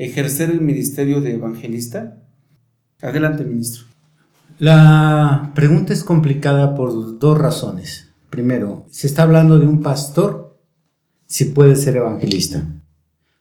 [0.00, 2.16] ejercer el ministerio de evangelista?
[3.02, 3.84] Adelante, ministro.
[4.58, 8.08] La pregunta es complicada por dos razones.
[8.30, 10.58] Primero, se está hablando de un pastor
[11.26, 12.64] si puede ser evangelista.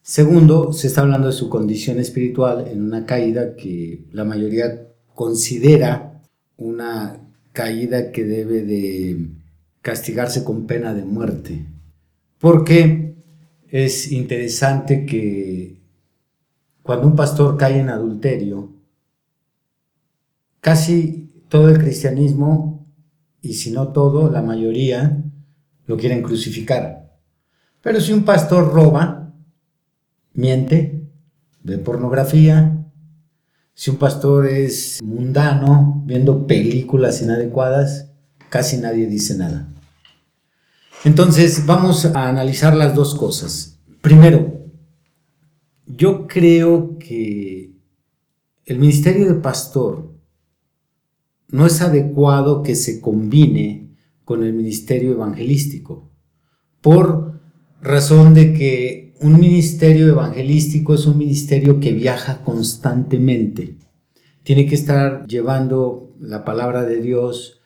[0.00, 6.22] Segundo, se está hablando de su condición espiritual en una caída que la mayoría considera
[6.56, 7.20] una
[7.52, 9.28] caída que debe de
[9.82, 11.66] castigarse con pena de muerte.
[12.38, 13.14] Porque
[13.68, 15.75] es interesante que
[16.86, 18.70] cuando un pastor cae en adulterio,
[20.60, 22.86] casi todo el cristianismo,
[23.42, 25.24] y si no todo, la mayoría,
[25.86, 27.18] lo quieren crucificar.
[27.82, 29.34] Pero si un pastor roba,
[30.32, 31.08] miente,
[31.64, 32.84] ve pornografía,
[33.74, 38.12] si un pastor es mundano, viendo películas inadecuadas,
[38.48, 39.68] casi nadie dice nada.
[41.04, 43.78] Entonces vamos a analizar las dos cosas.
[44.00, 44.65] Primero,
[45.86, 47.72] yo creo que
[48.64, 50.12] el ministerio de pastor
[51.48, 56.10] no es adecuado que se combine con el ministerio evangelístico,
[56.80, 57.40] por
[57.80, 63.78] razón de que un ministerio evangelístico es un ministerio que viaja constantemente.
[64.42, 67.60] Tiene que estar llevando la palabra de Dios,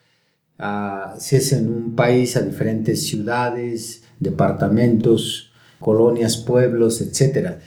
[0.58, 7.58] a, si es en un país, a diferentes ciudades, departamentos, colonias, pueblos, etc.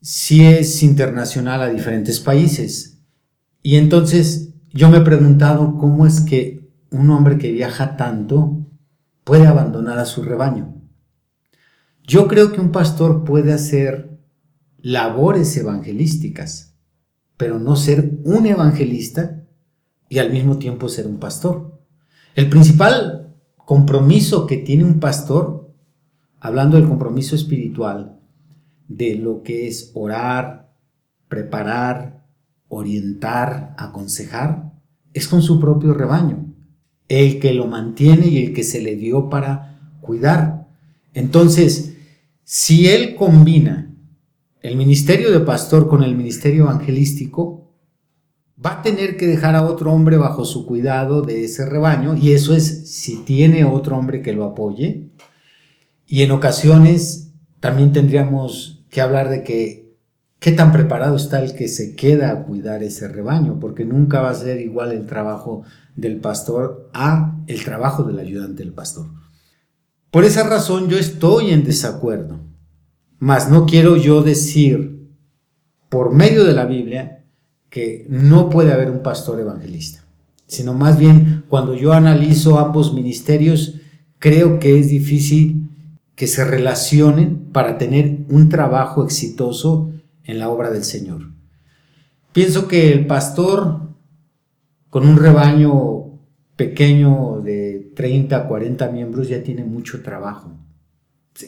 [0.00, 3.00] Si es internacional a diferentes países.
[3.62, 8.66] Y entonces yo me he preguntado cómo es que un hombre que viaja tanto
[9.24, 10.74] puede abandonar a su rebaño.
[12.04, 14.18] Yo creo que un pastor puede hacer
[14.78, 16.74] labores evangelísticas,
[17.36, 19.44] pero no ser un evangelista
[20.08, 21.82] y al mismo tiempo ser un pastor.
[22.34, 25.74] El principal compromiso que tiene un pastor,
[26.40, 28.17] hablando del compromiso espiritual,
[28.88, 30.72] de lo que es orar,
[31.28, 32.24] preparar,
[32.68, 34.72] orientar, aconsejar,
[35.12, 36.54] es con su propio rebaño,
[37.08, 40.68] el que lo mantiene y el que se le dio para cuidar.
[41.14, 41.96] Entonces,
[42.44, 43.94] si él combina
[44.60, 47.74] el ministerio de pastor con el ministerio evangelístico,
[48.64, 52.32] va a tener que dejar a otro hombre bajo su cuidado de ese rebaño, y
[52.32, 55.10] eso es si tiene otro hombre que lo apoye.
[56.06, 59.96] Y en ocasiones también tendríamos que hablar de que
[60.38, 64.30] qué tan preparado está el que se queda a cuidar ese rebaño, porque nunca va
[64.30, 65.64] a ser igual el trabajo
[65.96, 69.06] del pastor a el trabajo del ayudante del pastor.
[70.10, 72.40] Por esa razón yo estoy en desacuerdo,
[73.18, 75.08] mas no quiero yo decir
[75.88, 77.24] por medio de la Biblia
[77.68, 80.04] que no puede haber un pastor evangelista,
[80.46, 83.74] sino más bien cuando yo analizo ambos ministerios,
[84.18, 85.67] creo que es difícil
[86.18, 89.92] que se relacionen para tener un trabajo exitoso
[90.24, 91.30] en la obra del Señor.
[92.32, 93.82] Pienso que el pastor
[94.90, 96.18] con un rebaño
[96.56, 100.58] pequeño de 30, 40 miembros ya tiene mucho trabajo.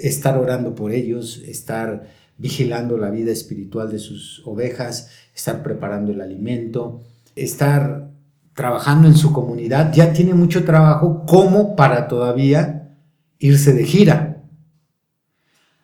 [0.00, 2.06] Estar orando por ellos, estar
[2.38, 7.02] vigilando la vida espiritual de sus ovejas, estar preparando el alimento,
[7.34, 8.12] estar
[8.54, 12.96] trabajando en su comunidad, ya tiene mucho trabajo como para todavía
[13.40, 14.29] irse de gira.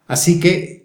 [0.07, 0.77] Así que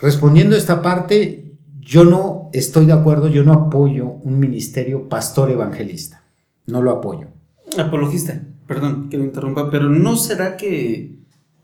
[0.00, 5.50] Respondiendo a esta parte, yo no estoy de acuerdo, yo no apoyo un ministerio pastor
[5.50, 6.24] evangelista.
[6.66, 7.28] No lo apoyo.
[7.76, 11.18] Apologista, perdón que lo interrumpa, pero ¿no será que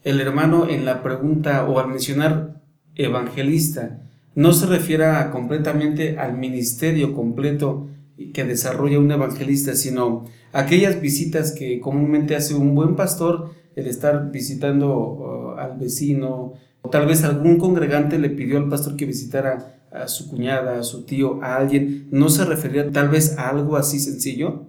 [0.05, 2.61] el hermano en la pregunta o al mencionar
[2.95, 4.03] evangelista
[4.35, 7.89] no se refiera completamente al ministerio completo
[8.35, 14.31] que desarrolla un evangelista, sino aquellas visitas que comúnmente hace un buen pastor, el estar
[14.31, 16.55] visitando uh, al vecino,
[16.91, 21.05] tal vez algún congregante le pidió al pastor que visitara a su cuñada, a su
[21.05, 22.09] tío, a alguien.
[22.11, 24.67] ¿No se refería tal vez a algo así sencillo?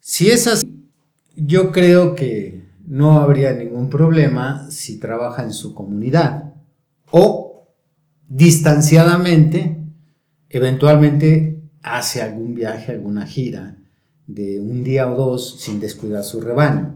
[0.00, 0.88] Si es así,
[1.36, 6.52] yo creo que no habría ningún problema si trabaja en su comunidad
[7.10, 7.68] o
[8.28, 9.78] distanciadamente,
[10.48, 13.76] eventualmente hace algún viaje, alguna gira
[14.26, 16.94] de un día o dos sin descuidar su rebaño.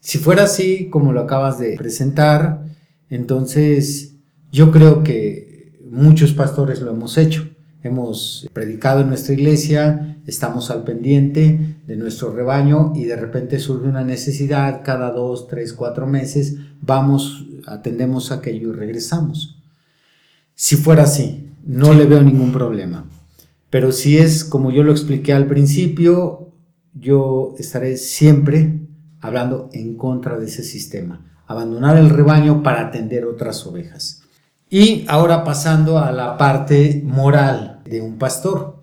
[0.00, 2.64] Si fuera así, como lo acabas de presentar,
[3.10, 4.16] entonces,
[4.50, 7.48] yo creo que muchos pastores lo hemos hecho.
[7.82, 13.86] hemos predicado en nuestra iglesia, estamos al pendiente de nuestro rebaño y de repente surge
[13.86, 19.62] una necesidad cada dos, tres, cuatro meses, vamos, atendemos aquello y regresamos.
[20.54, 23.04] Si fuera así, no le veo ningún problema.
[23.68, 26.52] Pero si es como yo lo expliqué al principio,
[26.94, 28.80] yo estaré siempre
[29.20, 31.33] hablando en contra de ese sistema.
[31.46, 34.22] Abandonar el rebaño para atender otras ovejas.
[34.70, 38.82] Y ahora pasando a la parte moral de un pastor.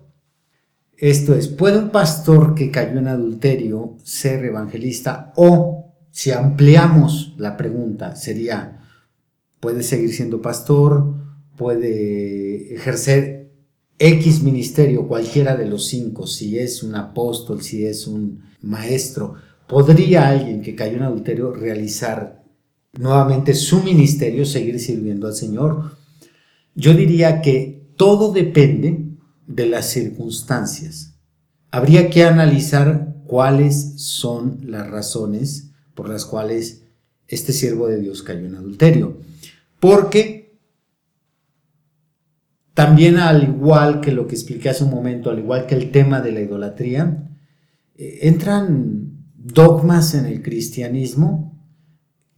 [0.96, 5.32] Esto es, ¿puede un pastor que cayó en adulterio ser evangelista?
[5.36, 8.80] O si ampliamos la pregunta, sería,
[9.58, 11.14] ¿puede seguir siendo pastor?
[11.56, 13.50] ¿Puede ejercer
[13.98, 19.34] X ministerio, cualquiera de los cinco, si es un apóstol, si es un maestro?
[19.66, 22.41] ¿Podría alguien que cayó en adulterio realizar
[22.92, 25.96] nuevamente su ministerio, seguir sirviendo al Señor.
[26.74, 29.06] Yo diría que todo depende
[29.46, 31.14] de las circunstancias.
[31.70, 36.82] Habría que analizar cuáles son las razones por las cuales
[37.28, 39.18] este siervo de Dios cayó en adulterio.
[39.80, 40.58] Porque
[42.74, 46.20] también al igual que lo que expliqué hace un momento, al igual que el tema
[46.20, 47.30] de la idolatría,
[47.96, 51.51] eh, entran dogmas en el cristianismo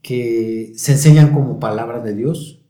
[0.04, 2.62] que se enseñan como palabra de Dios,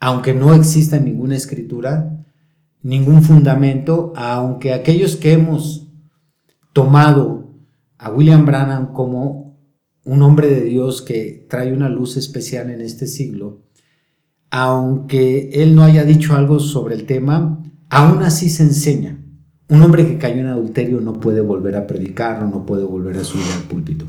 [0.00, 2.26] aunque no exista ninguna escritura,
[2.82, 5.86] ningún fundamento, aunque aquellos que hemos
[6.72, 7.54] tomado
[7.96, 9.56] a William Branham como
[10.04, 13.62] un hombre de Dios que trae una luz especial en este siglo,
[14.50, 19.24] aunque él no haya dicho algo sobre el tema, aún así se enseña.
[19.68, 23.22] Un hombre que cayó en adulterio no puede volver a predicar no puede volver a
[23.22, 24.06] subir al púlpito.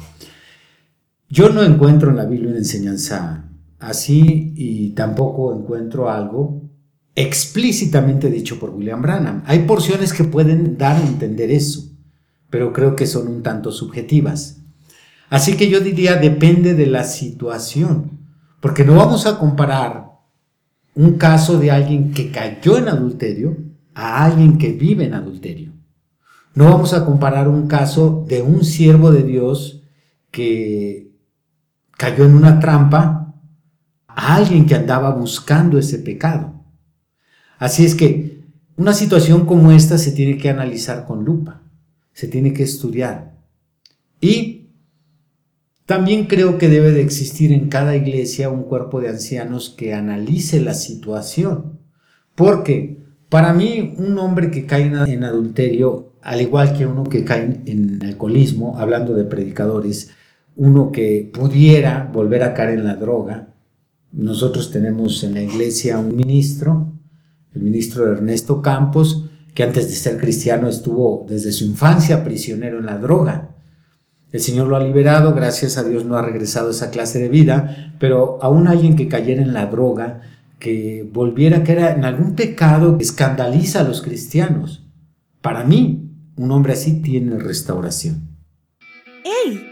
[1.31, 3.49] Yo no encuentro en la Biblia una enseñanza
[3.79, 6.69] así y tampoco encuentro algo
[7.15, 9.41] explícitamente dicho por William Branham.
[9.45, 11.89] Hay porciones que pueden dar a entender eso,
[12.49, 14.61] pero creo que son un tanto subjetivas.
[15.29, 18.19] Así que yo diría depende de la situación,
[18.59, 20.11] porque no vamos a comparar
[20.95, 23.55] un caso de alguien que cayó en adulterio
[23.93, 25.71] a alguien que vive en adulterio.
[26.55, 29.83] No vamos a comparar un caso de un siervo de Dios
[30.29, 31.10] que
[32.01, 33.35] cayó en una trampa
[34.07, 36.65] a alguien que andaba buscando ese pecado.
[37.59, 38.41] Así es que
[38.75, 41.61] una situación como esta se tiene que analizar con lupa,
[42.11, 43.35] se tiene que estudiar.
[44.19, 44.69] Y
[45.85, 50.59] también creo que debe de existir en cada iglesia un cuerpo de ancianos que analice
[50.59, 51.77] la situación.
[52.33, 52.97] Porque
[53.29, 58.03] para mí un hombre que cae en adulterio, al igual que uno que cae en
[58.03, 60.09] alcoholismo, hablando de predicadores,
[60.55, 63.53] uno que pudiera volver a caer en la droga.
[64.11, 66.91] Nosotros tenemos en la iglesia un ministro,
[67.53, 72.85] el ministro Ernesto Campos, que antes de ser cristiano estuvo desde su infancia prisionero en
[72.85, 73.55] la droga.
[74.31, 77.27] El Señor lo ha liberado, gracias a Dios no ha regresado a esa clase de
[77.27, 80.21] vida, pero aún alguien que cayera en la droga,
[80.57, 84.87] que volviera a caer en algún pecado que escandaliza a los cristianos.
[85.41, 88.37] Para mí, un hombre así tiene restauración.
[89.45, 89.71] ¡Ey!